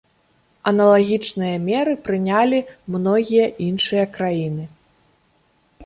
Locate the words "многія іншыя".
2.97-4.05